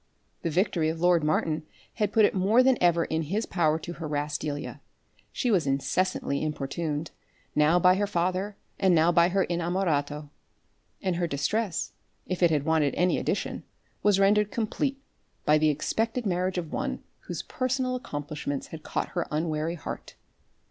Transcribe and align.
The 0.41 0.49
victory 0.49 0.89
of 0.89 0.99
lord 0.99 1.23
Martin 1.23 1.61
had 1.93 2.11
put 2.11 2.25
it 2.25 2.33
more 2.33 2.63
than 2.63 2.75
ever 2.81 3.05
in 3.05 3.21
his 3.21 3.45
power 3.45 3.77
to 3.77 3.93
harrass 3.93 4.35
Delia. 4.35 4.81
She 5.31 5.51
was 5.51 5.67
incessantly 5.67 6.41
importuned, 6.43 7.11
now 7.53 7.77
by 7.77 7.93
her 7.93 8.07
father, 8.07 8.55
and 8.79 8.95
now 8.95 9.11
by 9.11 9.27
her 9.29 9.45
inamorato. 9.45 10.31
And 11.03 11.17
her 11.17 11.27
distress, 11.27 11.91
if 12.25 12.41
it 12.41 12.49
had 12.49 12.65
wanted 12.65 12.95
any 12.95 13.19
addition, 13.19 13.61
was 14.01 14.19
rendered 14.19 14.49
compleat 14.49 14.99
by 15.45 15.59
the 15.59 15.69
expected 15.69 16.25
marriage 16.25 16.57
of 16.57 16.73
one, 16.73 17.03
whose 17.27 17.43
personal 17.43 17.95
accomplishments 17.95 18.69
had 18.69 18.81
caught 18.81 19.09
her 19.09 19.27
unwary 19.29 19.75
heart. 19.75 20.15